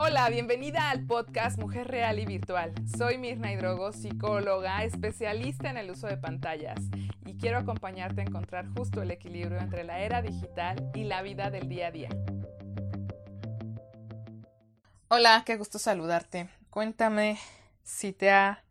Hola, 0.00 0.30
bienvenida 0.30 0.90
al 0.90 1.04
podcast 1.06 1.58
Mujer 1.58 1.88
Real 1.88 2.20
y 2.20 2.24
Virtual. 2.24 2.72
Soy 2.96 3.18
Mirna 3.18 3.52
Hidrogo, 3.52 3.90
psicóloga, 3.90 4.84
especialista 4.84 5.70
en 5.70 5.76
el 5.76 5.90
uso 5.90 6.06
de 6.06 6.16
pantallas 6.16 6.78
y 7.26 7.36
quiero 7.36 7.58
acompañarte 7.58 8.20
a 8.20 8.24
encontrar 8.24 8.68
justo 8.76 9.02
el 9.02 9.10
equilibrio 9.10 9.58
entre 9.58 9.82
la 9.82 9.98
era 9.98 10.22
digital 10.22 10.88
y 10.94 11.02
la 11.02 11.22
vida 11.22 11.50
del 11.50 11.68
día 11.68 11.88
a 11.88 11.90
día. 11.90 12.10
Hola, 15.08 15.42
qué 15.44 15.56
gusto 15.56 15.80
saludarte. 15.80 16.48
Cuéntame 16.70 17.36
si 17.82 18.12
te 18.12 18.30
ha 18.30 18.62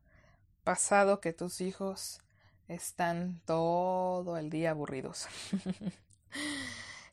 pasado 0.63 1.19
que 1.19 1.33
tus 1.33 1.59
hijos 1.59 2.21
están 2.69 3.41
todo 3.43 4.37
el 4.37 4.49
día 4.49 4.71
aburridos. 4.71 5.27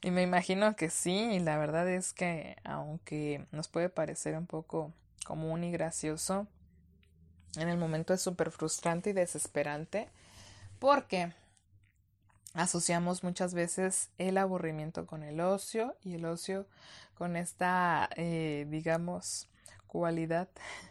Y 0.04 0.10
me 0.10 0.20
imagino 0.20 0.76
que 0.76 0.90
sí, 0.90 1.40
la 1.40 1.56
verdad 1.56 1.88
es 1.88 2.12
que 2.12 2.58
aunque 2.62 3.46
nos 3.52 3.68
puede 3.68 3.88
parecer 3.88 4.36
un 4.36 4.46
poco 4.46 4.92
común 5.24 5.64
y 5.64 5.72
gracioso, 5.72 6.46
en 7.56 7.70
el 7.70 7.78
momento 7.78 8.12
es 8.12 8.20
súper 8.20 8.50
frustrante 8.50 9.08
y 9.08 9.12
desesperante 9.14 10.10
porque 10.78 11.32
asociamos 12.52 13.24
muchas 13.24 13.54
veces 13.54 14.10
el 14.18 14.36
aburrimiento 14.36 15.06
con 15.06 15.22
el 15.22 15.40
ocio 15.40 15.96
y 16.02 16.16
el 16.16 16.26
ocio 16.26 16.66
con 17.14 17.34
esta, 17.34 18.10
eh, 18.14 18.66
digamos, 18.68 19.48
cualidad 19.86 20.50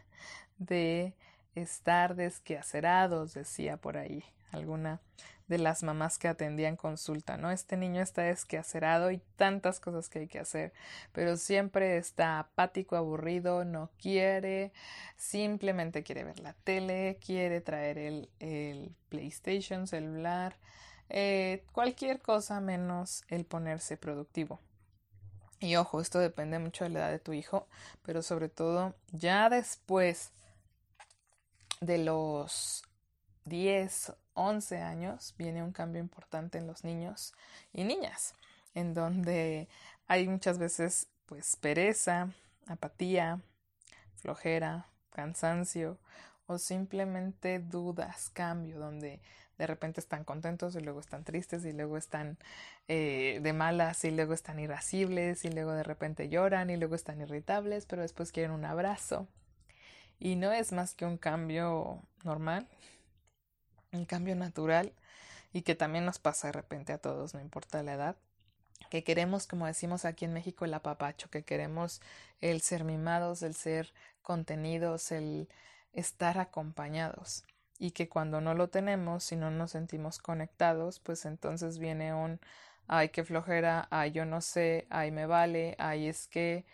de 0.57 1.13
estar 1.54 2.16
desquacerados, 2.16 3.35
decía 3.35 3.77
por 3.77 3.95
ahí 3.95 4.23
alguna 4.52 5.02
de 5.48 5.58
las 5.58 5.84
mamás 5.84 6.18
que 6.18 6.28
atendían 6.28 6.76
consulta, 6.76 7.38
¿no? 7.38 7.52
Este 7.52 7.78
niño 7.78 8.02
está 8.02 8.24
desquacerado 8.24 9.12
y 9.12 9.22
tantas 9.36 9.80
cosas 9.80 10.10
que 10.10 10.20
hay 10.20 10.28
que 10.28 10.40
hacer, 10.40 10.74
pero 11.12 11.38
siempre 11.38 11.98
está 11.98 12.40
apático, 12.40 12.96
aburrido, 12.96 13.66
no 13.66 13.90
quiere, 14.02 14.72
simplemente 15.18 16.04
quiere 16.04 16.24
ver 16.24 16.40
la 16.40 16.54
tele, 16.54 17.20
quiere 17.24 17.62
traer 17.62 17.98
el, 17.98 18.30
el 18.40 18.96
PlayStation, 19.10 19.88
celular, 19.88 20.55
eh, 21.10 21.63
cualquier 21.72 22.22
cosa 22.22 22.60
menos 22.60 23.24
el 23.28 23.46
ponerse 23.46 23.98
productivo. 23.98 24.60
Y 25.60 25.76
ojo, 25.78 26.02
esto 26.02 26.20
depende 26.20 26.60
mucho 26.60 26.84
de 26.84 26.90
la 26.90 27.00
edad 27.00 27.12
de 27.12 27.20
tu 27.20 27.34
hijo, 27.34 27.68
pero 28.02 28.22
sobre 28.22 28.50
todo 28.50 28.96
ya 29.12 29.50
después 29.50 30.32
de 31.80 32.00
los 32.00 32.82
10 33.46 34.13
11 34.36 34.82
años 34.82 35.36
viene 35.38 35.63
un 35.63 35.72
cambio 35.72 36.02
importante 36.02 36.58
en 36.58 36.68
los 36.68 36.84
niños 36.84 37.34
y 37.72 37.84
niñas, 37.84 38.34
en 38.74 38.94
donde 38.94 39.68
hay 40.08 40.27
muchas 40.27 40.58
veces 40.58 41.08
pues 41.26 41.55
pereza, 41.55 42.30
apatía, 42.68 43.41
flojera, 44.16 44.88
cansancio 45.12 45.98
o 46.48 46.58
simplemente 46.58 47.60
dudas, 47.60 48.30
cambio, 48.32 48.80
donde 48.80 49.22
de 49.57 49.68
repente 49.68 50.00
están 50.00 50.24
contentos 50.24 50.76
y 50.76 50.80
luego 50.80 51.00
están 51.00 51.24
tristes 51.24 51.63
y 51.63 51.74
luego 51.74 51.96
están 51.98 52.38
eh, 52.88 53.40
de 53.41 53.54
malas 53.54 54.04
y 54.04 54.12
luego 54.12 54.34
están 54.34 54.60
irascibles 54.60 55.46
y 55.46 55.50
luego 55.52 55.74
de 55.74 55.84
repente 55.84 56.28
lloran 56.28 56.70
y 56.70 56.78
luego 56.78 56.96
están 56.96 57.22
irritables, 57.22 57.85
pero 57.85 58.02
después 58.02 58.32
quieren 58.32 58.52
un 58.52 58.66
abrazo. 58.66 59.28
Y 60.20 60.35
no 60.35 60.52
es 60.52 60.72
más 60.72 60.96
que 60.96 61.05
un 61.05 61.18
cambio 61.18 62.02
normal, 62.24 62.68
un 63.94 64.06
cambio 64.06 64.36
natural 64.36 64.94
y 65.53 65.62
que 65.62 65.75
también 65.75 66.06
nos 66.06 66.19
pasa 66.19 66.47
de 66.47 66.53
repente 66.53 66.94
a 66.94 66.97
todos, 66.97 67.34
no 67.34 67.41
importa 67.41 67.84
la 67.84 67.94
edad, 67.94 68.16
que 68.90 69.03
queremos, 69.03 69.47
como 69.47 69.66
decimos 69.66 70.06
aquí 70.06 70.25
en 70.25 70.34
México, 70.34 70.66
el 70.66 70.74
apapacho, 70.74 71.30
que 71.30 71.44
queremos 71.44 72.02
el 72.41 72.62
ser 72.62 72.84
mimados, 72.84 73.41
el 73.41 73.56
ser 73.56 73.94
contenidos, 74.22 75.12
el 75.12 75.50
estar 75.94 76.38
acompañados. 76.38 77.44
Y 77.80 77.91
que 77.91 78.08
cuando 78.08 78.40
no 78.40 78.53
lo 78.53 78.69
tenemos, 78.69 79.24
si 79.24 79.35
no 79.35 79.52
nos 79.52 79.72
sentimos 79.72 80.19
conectados, 80.19 81.00
pues 81.00 81.25
entonces 81.25 81.79
viene 81.79 82.13
un 82.13 82.40
ay, 82.88 83.09
qué 83.09 83.23
flojera, 83.23 83.88
ay, 83.91 84.12
yo 84.12 84.25
no 84.25 84.41
sé, 84.41 84.88
ay, 84.90 85.12
me 85.12 85.25
vale, 85.25 85.75
ay, 85.79 86.07
es 86.07 86.28
que 86.28 86.66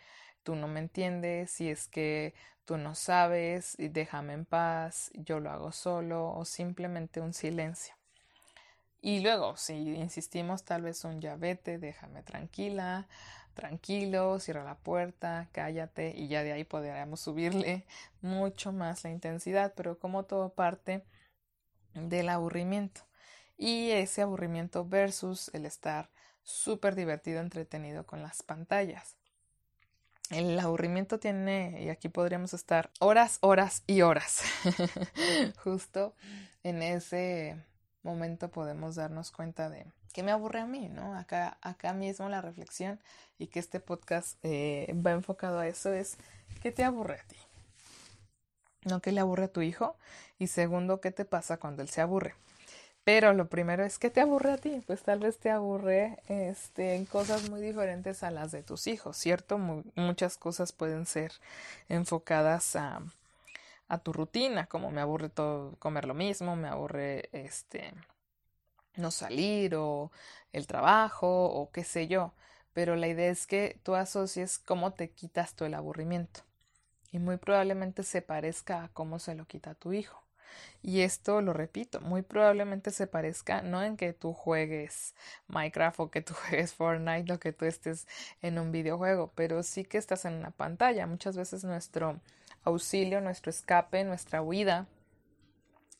tú 0.42 0.54
no 0.56 0.68
me 0.68 0.80
entiendes, 0.80 1.50
si 1.50 1.68
es 1.68 1.88
que 1.88 2.34
tú 2.64 2.76
no 2.76 2.94
sabes 2.94 3.76
déjame 3.78 4.34
en 4.34 4.44
paz, 4.44 5.10
yo 5.14 5.40
lo 5.40 5.50
hago 5.50 5.72
solo 5.72 6.32
o 6.32 6.44
simplemente 6.44 7.20
un 7.20 7.32
silencio. 7.32 7.94
Y 9.02 9.20
luego, 9.20 9.56
si 9.56 9.74
insistimos, 9.74 10.64
tal 10.64 10.82
vez 10.82 11.04
un 11.04 11.20
ya 11.20 11.36
vete, 11.36 11.78
déjame 11.78 12.22
tranquila, 12.22 13.08
tranquilo, 13.54 14.38
cierra 14.38 14.62
la 14.62 14.76
puerta, 14.76 15.48
cállate 15.52 16.14
y 16.16 16.28
ya 16.28 16.42
de 16.42 16.52
ahí 16.52 16.64
podríamos 16.64 17.20
subirle 17.20 17.86
mucho 18.20 18.72
más 18.72 19.04
la 19.04 19.10
intensidad, 19.10 19.72
pero 19.74 19.98
como 19.98 20.24
todo 20.24 20.52
parte 20.52 21.04
del 21.94 22.28
aburrimiento. 22.28 23.02
Y 23.56 23.90
ese 23.90 24.22
aburrimiento 24.22 24.86
versus 24.86 25.50
el 25.54 25.66
estar 25.66 26.10
súper 26.42 26.94
divertido, 26.94 27.40
entretenido 27.40 28.06
con 28.06 28.22
las 28.22 28.42
pantallas. 28.42 29.19
El 30.30 30.58
aburrimiento 30.60 31.18
tiene, 31.18 31.82
y 31.82 31.88
aquí 31.88 32.08
podríamos 32.08 32.54
estar 32.54 32.90
horas, 33.00 33.38
horas 33.40 33.82
y 33.88 34.02
horas. 34.02 34.42
Justo 35.64 36.14
en 36.62 36.82
ese 36.82 37.56
momento 38.04 38.48
podemos 38.48 38.94
darnos 38.94 39.32
cuenta 39.32 39.68
de 39.68 39.86
que 40.12 40.22
me 40.22 40.30
aburre 40.30 40.60
a 40.60 40.66
mí, 40.66 40.88
¿no? 40.88 41.16
Acá, 41.16 41.58
acá 41.62 41.92
mismo 41.94 42.28
la 42.28 42.40
reflexión 42.40 43.00
y 43.38 43.48
que 43.48 43.58
este 43.58 43.80
podcast 43.80 44.38
eh, 44.44 44.94
va 45.04 45.10
enfocado 45.12 45.58
a 45.58 45.66
eso 45.66 45.92
es 45.92 46.16
¿qué 46.62 46.70
te 46.70 46.84
aburre 46.84 47.14
a 47.14 47.24
ti? 47.24 47.36
¿No 48.84 49.00
qué 49.02 49.10
le 49.10 49.20
aburre 49.20 49.44
a 49.44 49.52
tu 49.52 49.62
hijo? 49.62 49.96
Y 50.38 50.46
segundo, 50.46 51.00
¿qué 51.00 51.10
te 51.10 51.24
pasa 51.24 51.58
cuando 51.58 51.82
él 51.82 51.88
se 51.88 52.00
aburre? 52.00 52.34
Pero 53.12 53.32
lo 53.32 53.48
primero 53.48 53.84
es 53.84 53.98
que 53.98 54.08
te 54.08 54.20
aburre 54.20 54.52
a 54.52 54.56
ti, 54.56 54.84
pues 54.86 55.02
tal 55.02 55.18
vez 55.18 55.36
te 55.38 55.50
aburre 55.50 56.20
este, 56.28 56.94
en 56.94 57.06
cosas 57.06 57.50
muy 57.50 57.60
diferentes 57.60 58.22
a 58.22 58.30
las 58.30 58.52
de 58.52 58.62
tus 58.62 58.86
hijos, 58.86 59.16
¿cierto? 59.16 59.58
muchas 59.58 60.36
cosas 60.36 60.70
pueden 60.70 61.06
ser 61.06 61.32
enfocadas 61.88 62.76
a, 62.76 63.02
a 63.88 63.98
tu 63.98 64.12
rutina, 64.12 64.66
como 64.66 64.92
me 64.92 65.00
aburre 65.00 65.28
todo 65.28 65.74
comer 65.80 66.04
lo 66.04 66.14
mismo, 66.14 66.54
me 66.54 66.68
aburre 66.68 67.28
este 67.32 67.92
no 68.94 69.10
salir 69.10 69.74
o 69.74 70.12
el 70.52 70.68
trabajo 70.68 71.46
o 71.46 71.72
qué 71.72 71.82
sé 71.82 72.06
yo, 72.06 72.32
pero 72.74 72.94
la 72.94 73.08
idea 73.08 73.28
es 73.28 73.48
que 73.48 73.80
tú 73.82 73.96
asocies 73.96 74.60
cómo 74.60 74.92
te 74.92 75.10
quitas 75.10 75.54
tú 75.54 75.64
el 75.64 75.74
aburrimiento 75.74 76.42
y 77.10 77.18
muy 77.18 77.38
probablemente 77.38 78.04
se 78.04 78.22
parezca 78.22 78.84
a 78.84 78.88
cómo 78.90 79.18
se 79.18 79.34
lo 79.34 79.46
quita 79.46 79.74
tu 79.74 79.92
hijo. 79.92 80.29
Y 80.82 81.00
esto, 81.00 81.40
lo 81.42 81.52
repito, 81.52 82.00
muy 82.00 82.22
probablemente 82.22 82.90
se 82.90 83.06
parezca 83.06 83.62
no 83.62 83.82
en 83.82 83.96
que 83.96 84.12
tú 84.12 84.32
juegues 84.32 85.14
Minecraft 85.48 86.00
o 86.00 86.10
que 86.10 86.22
tú 86.22 86.34
juegues 86.48 86.74
Fortnite 86.74 87.32
o 87.32 87.40
que 87.40 87.52
tú 87.52 87.64
estés 87.64 88.06
en 88.42 88.58
un 88.58 88.72
videojuego, 88.72 89.32
pero 89.34 89.62
sí 89.62 89.84
que 89.84 89.98
estás 89.98 90.24
en 90.24 90.34
una 90.34 90.50
pantalla. 90.50 91.06
Muchas 91.06 91.36
veces 91.36 91.64
nuestro 91.64 92.20
auxilio, 92.64 93.20
nuestro 93.20 93.50
escape, 93.50 94.04
nuestra 94.04 94.42
huida 94.42 94.86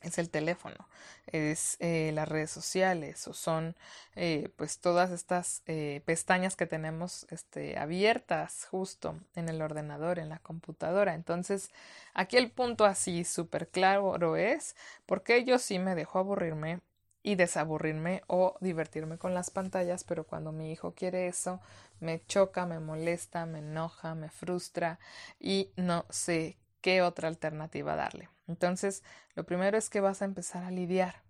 es 0.02 0.18
el 0.18 0.30
teléfono, 0.30 0.88
es 1.26 1.76
eh, 1.80 2.10
las 2.14 2.28
redes 2.28 2.50
sociales 2.50 3.28
o 3.28 3.34
son 3.34 3.76
eh, 4.16 4.50
pues 4.56 4.78
todas 4.78 5.10
estas 5.10 5.62
eh, 5.66 6.02
pestañas 6.06 6.56
que 6.56 6.66
tenemos 6.66 7.26
este, 7.30 7.78
abiertas 7.78 8.66
justo 8.70 9.18
en 9.34 9.48
el 9.48 9.60
ordenador, 9.60 10.18
en 10.18 10.30
la 10.30 10.38
computadora. 10.38 11.14
Entonces, 11.14 11.70
aquí 12.14 12.36
el 12.36 12.50
punto 12.50 12.84
así 12.84 13.24
súper 13.24 13.68
claro 13.68 14.36
es 14.36 14.74
porque 15.06 15.44
yo 15.44 15.58
sí 15.58 15.78
me 15.78 15.94
dejo 15.94 16.18
aburrirme 16.18 16.80
y 17.22 17.34
desaburrirme 17.34 18.22
o 18.26 18.56
divertirme 18.60 19.18
con 19.18 19.34
las 19.34 19.50
pantallas, 19.50 20.04
pero 20.04 20.24
cuando 20.24 20.52
mi 20.52 20.72
hijo 20.72 20.94
quiere 20.94 21.26
eso, 21.28 21.60
me 22.00 22.24
choca, 22.26 22.64
me 22.66 22.80
molesta, 22.80 23.44
me 23.46 23.58
enoja, 23.58 24.14
me 24.14 24.30
frustra 24.30 24.98
y 25.38 25.70
no 25.76 26.06
sé 26.08 26.56
qué 26.80 27.02
otra 27.02 27.28
alternativa 27.28 27.94
darle. 27.94 28.30
Entonces, 28.50 29.02
lo 29.34 29.44
primero 29.44 29.78
es 29.78 29.88
que 29.88 30.00
vas 30.00 30.22
a 30.22 30.24
empezar 30.24 30.64
a 30.64 30.70
lidiar 30.70 31.22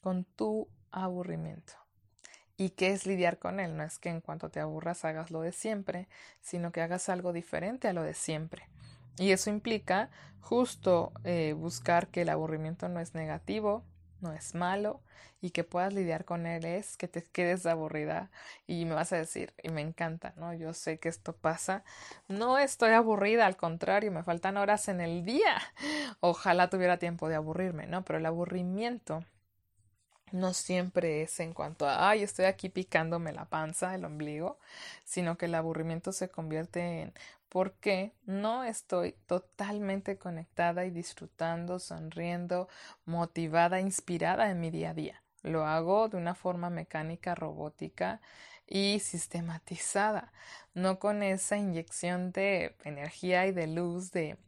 con 0.00 0.24
tu 0.24 0.68
aburrimiento. 0.90 1.74
¿Y 2.56 2.70
qué 2.70 2.92
es 2.92 3.06
lidiar 3.06 3.38
con 3.38 3.60
él? 3.60 3.76
No 3.76 3.82
es 3.82 3.98
que 3.98 4.08
en 4.08 4.20
cuanto 4.20 4.50
te 4.50 4.60
aburras 4.60 5.04
hagas 5.04 5.30
lo 5.30 5.42
de 5.42 5.52
siempre, 5.52 6.08
sino 6.40 6.72
que 6.72 6.80
hagas 6.80 7.08
algo 7.08 7.32
diferente 7.32 7.88
a 7.88 7.92
lo 7.92 8.02
de 8.02 8.14
siempre. 8.14 8.68
Y 9.18 9.32
eso 9.32 9.50
implica 9.50 10.10
justo 10.40 11.12
eh, 11.24 11.54
buscar 11.56 12.08
que 12.08 12.22
el 12.22 12.30
aburrimiento 12.30 12.88
no 12.88 13.00
es 13.00 13.14
negativo, 13.14 13.84
no 14.22 14.32
es 14.32 14.54
malo 14.54 15.02
y 15.40 15.50
que 15.50 15.64
puedas 15.64 15.92
lidiar 15.92 16.24
con 16.24 16.46
él 16.46 16.64
es 16.64 16.96
que 16.96 17.08
te 17.08 17.24
quedes 17.24 17.66
aburrida 17.66 18.30
y 18.66 18.84
me 18.84 18.94
vas 18.94 19.12
a 19.12 19.16
decir, 19.16 19.52
y 19.62 19.70
me 19.70 19.80
encanta, 19.80 20.32
¿no? 20.36 20.54
Yo 20.54 20.72
sé 20.72 20.98
que 20.98 21.08
esto 21.08 21.36
pasa, 21.36 21.84
no 22.28 22.58
estoy 22.58 22.92
aburrida, 22.92 23.46
al 23.46 23.56
contrario, 23.56 24.12
me 24.12 24.22
faltan 24.22 24.56
horas 24.56 24.88
en 24.88 25.00
el 25.00 25.24
día. 25.24 25.60
Ojalá 26.20 26.70
tuviera 26.70 26.98
tiempo 26.98 27.28
de 27.28 27.34
aburrirme, 27.34 27.86
¿no? 27.86 28.04
Pero 28.04 28.18
el 28.18 28.26
aburrimiento 28.26 29.24
no 30.32 30.54
siempre 30.54 31.22
es 31.22 31.40
en 31.40 31.52
cuanto 31.52 31.86
a, 31.86 32.08
ay, 32.08 32.22
estoy 32.22 32.46
aquí 32.46 32.68
picándome 32.68 33.32
la 33.32 33.46
panza, 33.46 33.94
el 33.94 34.04
ombligo, 34.04 34.58
sino 35.04 35.36
que 35.36 35.46
el 35.46 35.54
aburrimiento 35.54 36.12
se 36.12 36.28
convierte 36.28 37.02
en, 37.02 37.14
porque 37.48 38.12
no 38.24 38.64
estoy 38.64 39.12
totalmente 39.26 40.16
conectada 40.16 40.86
y 40.86 40.90
disfrutando, 40.90 41.78
sonriendo, 41.78 42.68
motivada, 43.04 43.78
inspirada 43.78 44.50
en 44.50 44.58
mi 44.58 44.70
día 44.70 44.90
a 44.90 44.94
día. 44.94 45.22
Lo 45.42 45.66
hago 45.66 46.08
de 46.08 46.16
una 46.16 46.34
forma 46.34 46.70
mecánica, 46.70 47.34
robótica 47.34 48.20
y 48.66 49.00
sistematizada, 49.00 50.32
no 50.72 50.98
con 50.98 51.22
esa 51.22 51.58
inyección 51.58 52.32
de 52.32 52.74
energía 52.84 53.46
y 53.46 53.52
de 53.52 53.66
luz, 53.66 54.12
de 54.12 54.38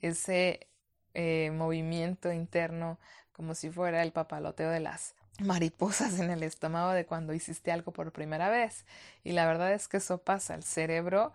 ese 0.00 0.68
eh, 1.14 1.50
movimiento 1.52 2.32
interno 2.32 2.98
como 3.32 3.54
si 3.54 3.70
fuera 3.70 4.02
el 4.02 4.12
papaloteo 4.12 4.70
de 4.70 4.80
las 4.80 5.16
mariposas 5.40 6.18
en 6.20 6.30
el 6.30 6.42
estómago 6.42 6.90
de 6.92 7.06
cuando 7.06 7.32
hiciste 7.34 7.72
algo 7.72 7.92
por 7.92 8.12
primera 8.12 8.50
vez. 8.50 8.84
Y 9.24 9.32
la 9.32 9.46
verdad 9.46 9.72
es 9.72 9.88
que 9.88 9.98
eso 9.98 10.18
pasa. 10.18 10.54
El 10.54 10.62
cerebro, 10.62 11.32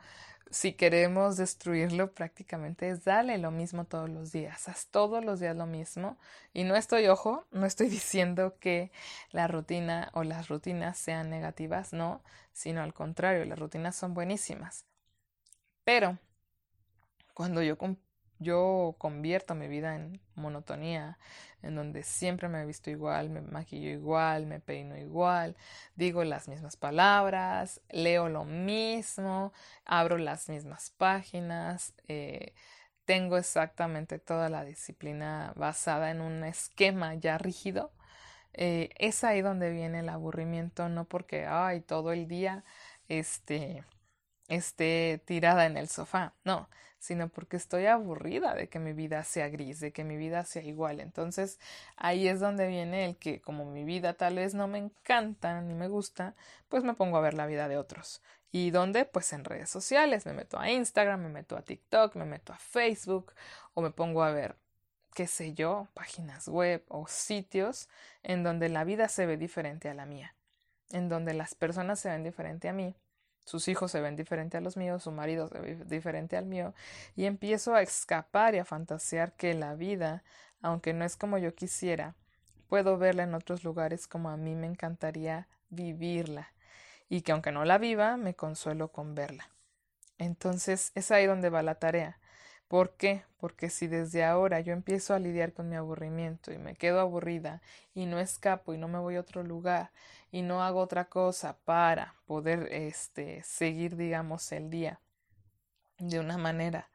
si 0.51 0.74
queremos 0.74 1.38
destruirlo, 1.38 2.13
prácticamente 2.13 2.90
es 2.90 3.04
darle 3.04 3.38
lo 3.38 3.51
mismo 3.51 3.86
todos 3.86 4.10
los 4.10 4.31
días. 4.31 4.68
Haz 4.68 4.88
todos 4.88 5.24
los 5.24 5.40
días 5.40 5.56
lo 5.56 5.66
mismo. 5.66 6.18
Y 6.54 6.63
no 6.63 6.75
estoy, 6.75 7.07
ojo, 7.07 7.46
no 7.51 7.66
estoy 7.66 7.90
diciendo 7.90 8.57
que 8.60 8.92
la 9.31 9.48
rutina 9.48 10.10
o 10.13 10.24
las 10.24 10.48
rutinas 10.48 10.98
sean 10.98 11.30
negativas, 11.30 11.94
no, 11.94 12.22
sino 12.54 12.81
al 12.81 12.94
contrario, 12.94 13.46
las 13.46 13.60
rutinas 13.60 13.96
son 13.96 14.13
buenísimas. 14.13 14.86
Pero 15.84 16.19
cuando 17.34 17.62
yo 17.63 17.78
yo 18.39 18.95
convierto 18.97 19.56
mi 19.56 19.68
vida 19.68 19.95
en 19.95 20.21
monotonía, 20.36 21.18
en 21.62 21.75
donde 21.75 22.03
siempre 22.03 22.47
me 22.47 22.62
he 22.62 22.65
visto 22.65 22.89
igual, 22.89 23.30
me 23.30 23.41
maquillo 23.41 23.89
igual, 23.89 24.45
me 24.45 24.59
peino 24.59 24.97
igual, 24.97 25.56
digo 25.95 26.24
las 26.24 26.47
mismas 26.47 26.77
palabras, 26.77 27.81
leo 27.89 28.30
lo 28.30 28.45
mismo, 28.45 29.53
abro 29.86 30.18
las 30.18 30.50
mismas 30.50 30.91
páginas, 30.97 31.94
eh, 32.07 32.53
tengo 33.06 33.38
exactamente 33.38 34.19
toda 34.19 34.50
la 34.50 34.63
disciplina 34.63 35.53
basada 35.56 36.12
en 36.12 36.21
un 36.21 36.44
esquema 36.44 37.15
ya 37.15 37.38
rígido. 37.38 37.91
Eh, 38.53 38.89
es 38.97 39.24
ahí 39.24 39.41
donde 39.41 39.71
viene 39.71 40.00
el 40.00 40.09
aburrimiento, 40.09 40.89
no 40.89 41.06
porque, 41.06 41.45
ay, 41.45 41.81
todo 41.81 42.12
el 42.13 42.27
día, 42.27 42.63
este, 43.07 43.83
esté 44.50 45.22
tirada 45.25 45.66
en 45.66 45.78
el 45.78 45.88
sofá, 45.88 46.34
no, 46.44 46.69
sino 47.00 47.30
porque 47.30 47.57
estoy 47.57 47.86
aburrida 47.86 48.54
de 48.56 48.68
que 48.69 48.80
mi 48.80 48.94
vida 48.94 49.24
sea 49.24 49.50
gris, 49.50 49.80
de 49.80 49.94
que 49.94 50.04
mi 50.04 50.18
vida 50.18 50.44
sea 50.46 50.63
igual. 50.63 51.00
Entonces 51.00 51.60
ahí 51.96 52.28
es 52.28 52.40
donde 52.40 52.68
viene 52.68 53.06
el 53.06 53.18
que 53.18 53.42
como 53.42 53.66
mi 53.66 53.84
vida 53.84 54.13
tal 54.16 54.36
vez 54.36 54.54
no 54.54 54.68
me 54.68 54.80
encanta 54.80 55.62
ni 55.62 55.74
me 55.74 55.88
gusta, 55.88 56.36
pues 56.68 56.84
me 56.84 56.94
pongo 56.94 57.18
a 57.18 57.22
ver 57.22 57.34
la 57.36 57.48
vida 57.48 57.68
de 57.69 57.78
otros. 57.78 58.22
¿Y 58.51 58.72
dónde? 58.72 59.06
Pues 59.06 59.31
en 59.34 59.46
redes 59.46 59.69
sociales. 59.69 60.25
Me 60.25 60.34
meto 60.34 60.60
a 60.60 60.69
Instagram, 60.72 61.22
me 61.22 61.30
meto 61.30 61.56
a 61.56 61.62
TikTok, 61.62 62.16
me 62.16 62.25
meto 62.25 62.51
a 62.54 62.57
Facebook 62.57 63.34
o 63.74 63.81
me 63.81 63.92
pongo 63.92 64.24
a 64.24 64.31
ver 64.31 64.57
qué 65.13 65.28
sé 65.28 65.54
yo, 65.54 65.88
páginas 65.94 66.48
web 66.48 66.84
o 66.88 67.07
sitios 67.07 67.90
en 68.24 68.44
donde 68.44 68.69
la 68.69 68.84
vida 68.84 69.07
se 69.10 69.25
ve 69.25 69.38
diferente 69.38 69.90
a 69.90 69.94
la 69.94 70.06
mía, 70.06 70.36
en 70.92 71.10
donde 71.10 71.34
las 71.34 71.56
personas 71.56 72.00
se 72.00 72.10
ven 72.10 72.24
diferente 72.24 72.69
a 72.69 72.74
mí 72.74 72.96
sus 73.50 73.68
hijos 73.68 73.92
se 73.92 74.00
ven 74.00 74.16
diferente 74.16 74.57
a 74.57 74.62
los 74.62 74.78
míos, 74.78 75.01
su 75.01 75.12
marido 75.12 75.48
se 75.48 75.60
ve 75.60 75.75
diferente 75.86 76.38
al 76.38 76.46
mío, 76.46 76.75
y 77.16 77.25
empiezo 77.25 77.74
a 77.74 77.81
escapar 77.81 78.54
y 78.54 78.60
a 78.60 78.66
fantasear 78.66 79.34
que 79.34 79.56
la 79.56 79.74
vida, 79.74 80.24
aunque 80.62 80.94
no 80.94 81.04
es 81.04 81.16
como 81.16 81.40
yo 81.40 81.56
quisiera, 81.56 82.13
puedo 82.68 83.00
verla 83.00 83.24
en 83.24 83.34
otros 83.34 83.63
lugares 83.63 84.06
como 84.06 84.30
a 84.30 84.38
mí 84.38 84.54
me 84.54 84.68
encantaría 84.68 85.48
vivirla, 85.69 86.54
y 87.10 87.22
que 87.22 87.31
aunque 87.31 87.51
no 87.51 87.66
la 87.66 87.80
viva, 87.80 88.18
me 88.18 88.36
consuelo 88.36 88.92
con 88.92 89.16
verla. 89.16 89.50
Entonces 90.19 90.92
es 90.94 91.10
ahí 91.10 91.25
donde 91.25 91.50
va 91.50 91.63
la 91.63 91.75
tarea. 91.75 92.19
¿Por 92.69 92.95
qué? 92.95 93.24
Porque 93.39 93.69
si 93.69 93.88
desde 93.88 94.24
ahora 94.24 94.62
yo 94.62 94.71
empiezo 94.71 95.13
a 95.13 95.19
lidiar 95.19 95.51
con 95.51 95.68
mi 95.68 95.75
aburrimiento 95.75 96.54
y 96.54 96.57
me 96.57 96.75
quedo 96.75 97.01
aburrida 97.01 97.62
y 97.94 98.06
no 98.06 98.19
escapo 98.19 98.74
y 98.74 98.77
no 98.77 98.88
me 98.88 99.00
voy 99.00 99.18
a 99.18 99.21
otro 99.21 99.44
lugar 99.44 99.92
y 100.31 100.44
no 100.44 100.63
hago 100.63 100.80
otra 100.80 101.10
cosa 101.10 101.57
para 101.66 102.16
poder 102.27 102.71
este 102.71 103.44
seguir 103.44 103.98
digamos 103.98 104.51
el 104.54 104.69
día 104.69 105.01
de 105.98 106.19
una 106.19 106.38
manera 106.38 106.89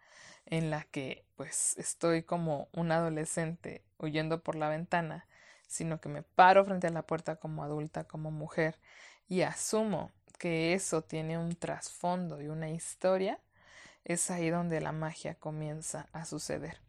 en 0.47 0.71
la 0.71 0.85
que 0.85 1.25
pues 1.37 1.77
estoy 1.77 2.23
como 2.23 2.69
un 2.73 2.93
adolescente 2.93 3.83
huyendo 3.99 4.43
por 4.43 4.55
la 4.55 4.69
ventana, 4.69 5.27
sino 5.67 6.01
que 6.01 6.09
me 6.09 6.23
paro 6.23 6.65
frente 6.65 6.87
a 6.87 6.91
la 6.91 7.03
puerta 7.03 7.37
como 7.37 7.65
adulta, 7.65 8.05
como 8.05 8.31
mujer 8.31 8.79
y 9.29 9.43
asumo 9.43 10.13
que 10.39 10.75
eso 10.75 11.03
tiene 11.03 11.37
un 11.37 11.57
trasfondo 11.57 12.41
y 12.41 12.49
una 12.49 12.71
historia, 12.71 13.41
es 14.05 14.31
ahí 14.31 14.51
donde 14.51 14.81
la 14.81 14.93
magia 14.93 15.35
comienza 15.35 16.09
a 16.13 16.25
suceder. 16.25 16.81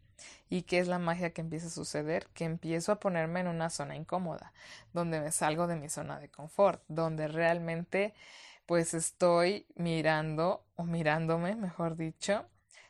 ¿Y 0.48 0.62
qué 0.62 0.78
es 0.78 0.88
la 0.88 0.98
magia 0.98 1.30
que 1.32 1.40
empieza 1.40 1.66
a 1.66 1.70
suceder? 1.70 2.26
Que 2.34 2.44
empiezo 2.44 2.92
a 2.92 3.00
ponerme 3.00 3.40
en 3.40 3.48
una 3.48 3.70
zona 3.70 3.96
incómoda, 3.96 4.52
donde 4.92 5.20
me 5.20 5.32
salgo 5.32 5.66
de 5.66 5.76
mi 5.76 5.88
zona 5.88 6.18
de 6.20 6.28
confort, 6.28 6.82
donde 6.88 7.28
realmente 7.28 8.14
pues 8.66 8.94
estoy 8.94 9.66
mirando 9.76 10.64
o 10.74 10.84
mirándome, 10.84 11.54
mejor 11.54 11.96
dicho, 11.96 12.46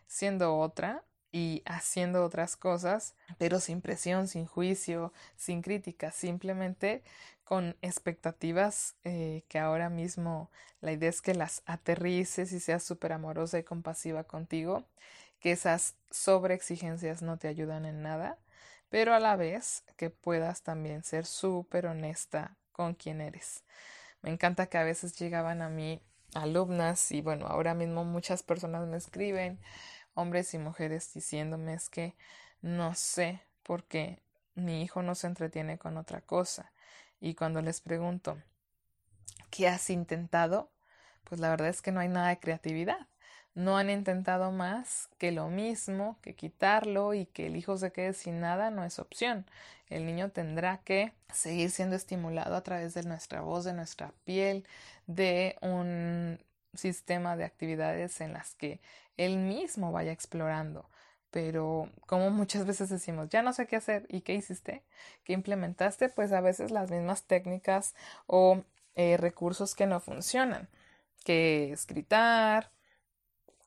siendo 0.06 0.56
otra 0.56 1.04
y 1.32 1.62
haciendo 1.66 2.24
otras 2.24 2.56
cosas, 2.56 3.14
pero 3.36 3.60
sin 3.60 3.82
presión, 3.82 4.26
sin 4.26 4.46
juicio, 4.46 5.12
sin 5.36 5.60
crítica, 5.60 6.10
simplemente 6.12 7.02
con 7.46 7.76
expectativas 7.80 8.96
eh, 9.04 9.44
que 9.48 9.60
ahora 9.60 9.88
mismo 9.88 10.50
la 10.80 10.90
idea 10.90 11.08
es 11.08 11.22
que 11.22 11.32
las 11.32 11.62
aterrices 11.64 12.50
y 12.50 12.58
seas 12.58 12.82
súper 12.82 13.12
amorosa 13.12 13.56
y 13.60 13.62
compasiva 13.62 14.24
contigo 14.24 14.84
que 15.38 15.52
esas 15.52 15.94
sobreexigencias 16.10 17.22
no 17.22 17.38
te 17.38 17.46
ayudan 17.46 17.86
en 17.86 18.02
nada, 18.02 18.36
pero 18.88 19.14
a 19.14 19.20
la 19.20 19.36
vez 19.36 19.84
que 19.96 20.10
puedas 20.10 20.62
también 20.62 21.04
ser 21.04 21.24
súper 21.24 21.86
honesta 21.86 22.56
con 22.72 22.94
quien 22.94 23.20
eres. 23.20 23.62
Me 24.22 24.30
encanta 24.30 24.66
que 24.66 24.78
a 24.78 24.82
veces 24.82 25.16
llegaban 25.16 25.62
a 25.62 25.68
mí 25.68 26.02
alumnas 26.34 27.12
y 27.12 27.20
bueno, 27.20 27.46
ahora 27.46 27.74
mismo 27.74 28.04
muchas 28.04 28.42
personas 28.42 28.88
me 28.88 28.96
escriben, 28.96 29.60
hombres 30.14 30.52
y 30.52 30.58
mujeres, 30.58 31.14
diciéndome 31.14 31.74
es 31.74 31.88
que 31.88 32.16
no 32.60 32.96
sé 32.96 33.40
por 33.62 33.84
qué 33.84 34.20
mi 34.56 34.82
hijo 34.82 35.02
no 35.02 35.14
se 35.14 35.28
entretiene 35.28 35.78
con 35.78 35.96
otra 35.96 36.22
cosa. 36.22 36.72
Y 37.20 37.34
cuando 37.34 37.62
les 37.62 37.80
pregunto, 37.80 38.38
¿qué 39.50 39.68
has 39.68 39.90
intentado? 39.90 40.70
Pues 41.24 41.40
la 41.40 41.50
verdad 41.50 41.68
es 41.68 41.82
que 41.82 41.92
no 41.92 42.00
hay 42.00 42.08
nada 42.08 42.28
de 42.28 42.38
creatividad 42.38 43.06
no 43.56 43.78
han 43.78 43.88
intentado 43.88 44.52
más 44.52 45.08
que 45.18 45.32
lo 45.32 45.48
mismo, 45.48 46.18
que 46.20 46.34
quitarlo 46.34 47.14
y 47.14 47.24
que 47.24 47.46
el 47.46 47.56
hijo 47.56 47.78
se 47.78 47.90
quede 47.90 48.12
sin 48.12 48.38
nada 48.38 48.70
no 48.70 48.84
es 48.84 48.98
opción. 48.98 49.46
El 49.88 50.04
niño 50.04 50.30
tendrá 50.30 50.78
que 50.84 51.14
seguir 51.32 51.70
siendo 51.70 51.96
estimulado 51.96 52.54
a 52.54 52.62
través 52.62 52.92
de 52.92 53.02
nuestra 53.04 53.40
voz, 53.40 53.64
de 53.64 53.72
nuestra 53.72 54.12
piel, 54.24 54.66
de 55.06 55.56
un 55.62 56.38
sistema 56.74 57.34
de 57.36 57.44
actividades 57.44 58.20
en 58.20 58.34
las 58.34 58.54
que 58.54 58.80
él 59.16 59.38
mismo 59.38 59.90
vaya 59.90 60.12
explorando. 60.12 60.90
Pero 61.36 61.90
como 62.06 62.30
muchas 62.30 62.64
veces 62.64 62.88
decimos, 62.88 63.28
ya 63.28 63.42
no 63.42 63.52
sé 63.52 63.66
qué 63.66 63.76
hacer, 63.76 64.06
¿y 64.08 64.22
qué 64.22 64.32
hiciste? 64.32 64.82
¿Qué 65.22 65.34
implementaste? 65.34 66.08
Pues 66.08 66.32
a 66.32 66.40
veces 66.40 66.70
las 66.70 66.90
mismas 66.90 67.24
técnicas 67.24 67.94
o 68.26 68.64
eh, 68.94 69.18
recursos 69.18 69.74
que 69.74 69.84
no 69.86 70.00
funcionan, 70.00 70.70
que 71.26 71.72
es 71.72 71.86
gritar, 71.86 72.70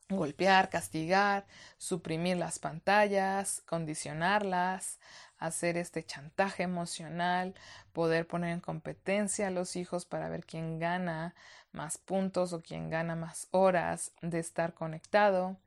golpear, 0.10 0.70
castigar, 0.70 1.46
suprimir 1.78 2.38
las 2.38 2.58
pantallas, 2.58 3.62
condicionarlas, 3.68 4.98
hacer 5.38 5.78
este 5.78 6.04
chantaje 6.04 6.64
emocional, 6.64 7.54
poder 7.94 8.26
poner 8.26 8.50
en 8.52 8.62
competencia 8.62 9.46
a 9.46 9.52
los 9.52 9.76
hijos 9.76 10.06
para 10.06 10.28
ver 10.30 10.44
quién 10.44 10.80
gana 10.80 11.36
más 11.72 12.00
puntos 12.00 12.52
o 12.52 12.64
quién 12.64 12.90
gana 12.90 13.16
más 13.16 13.48
horas 13.52 14.12
de 14.24 14.40
estar 14.40 14.74
conectado, 14.74 15.60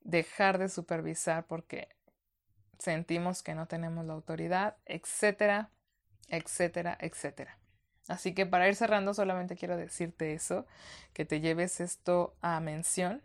dejar 0.00 0.58
de 0.58 0.68
supervisar 0.68 1.46
porque 1.46 1.88
sentimos 2.78 3.42
que 3.42 3.54
no 3.54 3.66
tenemos 3.66 4.04
la 4.04 4.14
autoridad, 4.14 4.76
etcétera, 4.86 5.70
etcétera, 6.28 6.96
etcétera. 7.00 7.58
Así 8.08 8.34
que 8.34 8.46
para 8.46 8.68
ir 8.68 8.74
cerrando 8.74 9.12
solamente 9.12 9.56
quiero 9.56 9.76
decirte 9.76 10.32
eso, 10.32 10.66
que 11.12 11.24
te 11.24 11.40
lleves 11.40 11.80
esto 11.80 12.34
a 12.40 12.58
mención 12.60 13.22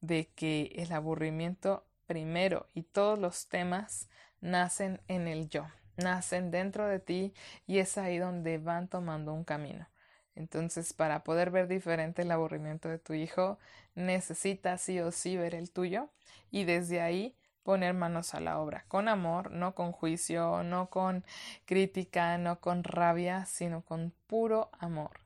de 0.00 0.28
que 0.34 0.72
el 0.76 0.92
aburrimiento 0.92 1.86
primero 2.06 2.68
y 2.74 2.82
todos 2.82 3.18
los 3.18 3.48
temas 3.48 4.08
nacen 4.40 5.00
en 5.08 5.26
el 5.26 5.48
yo, 5.48 5.66
nacen 5.96 6.50
dentro 6.50 6.86
de 6.86 7.00
ti 7.00 7.34
y 7.66 7.78
es 7.78 7.96
ahí 7.96 8.18
donde 8.18 8.58
van 8.58 8.88
tomando 8.88 9.32
un 9.32 9.44
camino. 9.44 9.88
Entonces, 10.36 10.92
para 10.92 11.24
poder 11.24 11.50
ver 11.50 11.66
diferente 11.66 12.22
el 12.22 12.30
aburrimiento 12.30 12.88
de 12.88 12.98
tu 12.98 13.14
hijo, 13.14 13.58
necesitas 13.94 14.80
sí 14.82 15.00
o 15.00 15.10
sí 15.10 15.36
ver 15.36 15.54
el 15.54 15.70
tuyo 15.70 16.10
y 16.50 16.64
desde 16.64 17.00
ahí 17.00 17.34
poner 17.62 17.94
manos 17.94 18.34
a 18.34 18.40
la 18.40 18.60
obra, 18.60 18.84
con 18.86 19.08
amor, 19.08 19.50
no 19.50 19.74
con 19.74 19.90
juicio, 19.90 20.62
no 20.62 20.88
con 20.88 21.24
crítica, 21.64 22.38
no 22.38 22.60
con 22.60 22.84
rabia, 22.84 23.44
sino 23.46 23.82
con 23.82 24.12
puro 24.28 24.70
amor 24.78 25.18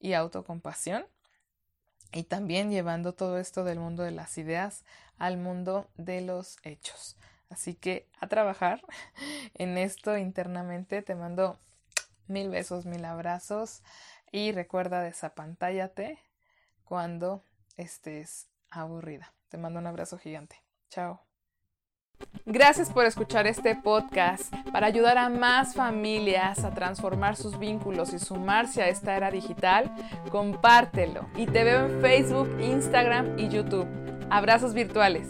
y 0.00 0.14
autocompasión 0.14 1.04
y 2.12 2.24
también 2.24 2.70
llevando 2.70 3.14
todo 3.14 3.38
esto 3.38 3.64
del 3.64 3.78
mundo 3.78 4.02
de 4.02 4.10
las 4.10 4.38
ideas 4.38 4.84
al 5.18 5.38
mundo 5.38 5.88
de 5.96 6.20
los 6.20 6.58
hechos. 6.62 7.16
Así 7.48 7.74
que 7.74 8.06
a 8.20 8.26
trabajar 8.26 8.82
en 9.54 9.76
esto 9.78 10.16
internamente. 10.16 11.02
Te 11.02 11.14
mando 11.14 11.58
mil 12.26 12.48
besos, 12.48 12.86
mil 12.86 13.04
abrazos 13.04 13.82
y 14.32 14.50
recuerda 14.50 15.02
desapantállate 15.02 16.18
cuando 16.82 17.44
estés 17.76 18.48
aburrida. 18.70 19.32
Te 19.48 19.58
mando 19.58 19.78
un 19.78 19.86
abrazo 19.86 20.18
gigante. 20.18 20.56
Chao. 20.88 21.20
Gracias 22.46 22.90
por 22.90 23.04
escuchar 23.04 23.46
este 23.46 23.76
podcast. 23.76 24.52
Para 24.72 24.86
ayudar 24.86 25.18
a 25.18 25.28
más 25.28 25.74
familias 25.74 26.64
a 26.64 26.72
transformar 26.72 27.36
sus 27.36 27.58
vínculos 27.58 28.12
y 28.12 28.18
sumarse 28.18 28.82
a 28.82 28.88
esta 28.88 29.16
era 29.16 29.30
digital, 29.30 29.94
compártelo. 30.30 31.28
Y 31.36 31.46
te 31.46 31.64
veo 31.64 31.86
en 31.86 32.00
Facebook, 32.00 32.58
Instagram 32.60 33.38
y 33.38 33.48
YouTube. 33.48 33.86
Abrazos 34.30 34.72
virtuales. 34.72 35.28